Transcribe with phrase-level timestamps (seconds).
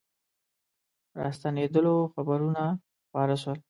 [1.21, 2.63] راستنېدلو خبرونه
[3.05, 3.57] خپاره سول.